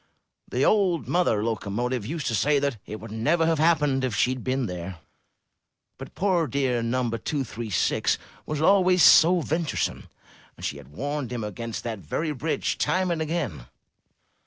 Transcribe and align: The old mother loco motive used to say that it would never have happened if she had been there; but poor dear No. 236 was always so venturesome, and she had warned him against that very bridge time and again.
The 0.49 0.65
old 0.65 1.07
mother 1.07 1.43
loco 1.43 1.69
motive 1.69 2.07
used 2.07 2.25
to 2.25 2.33
say 2.33 2.57
that 2.57 2.77
it 2.87 2.99
would 2.99 3.11
never 3.11 3.45
have 3.45 3.59
happened 3.59 4.03
if 4.03 4.15
she 4.15 4.31
had 4.31 4.43
been 4.43 4.65
there; 4.65 4.97
but 5.99 6.15
poor 6.15 6.47
dear 6.47 6.81
No. 6.81 7.03
236 7.07 8.17
was 8.47 8.63
always 8.63 9.03
so 9.03 9.41
venturesome, 9.41 10.09
and 10.57 10.65
she 10.65 10.77
had 10.77 10.87
warned 10.87 11.31
him 11.31 11.43
against 11.43 11.83
that 11.83 11.99
very 11.99 12.31
bridge 12.31 12.79
time 12.79 13.11
and 13.11 13.21
again. 13.21 13.67